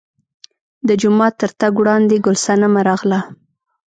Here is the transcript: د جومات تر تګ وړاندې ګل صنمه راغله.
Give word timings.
د 0.87 0.89
جومات 1.01 1.33
تر 1.41 1.51
تګ 1.59 1.73
وړاندې 1.79 2.15
ګل 2.25 2.37
صنمه 2.45 2.81
راغله. 2.89 3.19